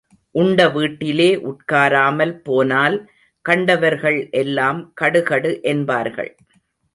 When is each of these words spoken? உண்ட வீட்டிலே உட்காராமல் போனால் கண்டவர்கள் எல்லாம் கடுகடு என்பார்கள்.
உண்ட 0.35 0.59
வீட்டிலே 0.69 1.27
உட்காராமல் 1.41 2.33
போனால் 2.41 2.97
கண்டவர்கள் 3.45 4.19
எல்லாம் 4.31 4.93
கடுகடு 5.01 5.51
என்பார்கள். 5.63 6.31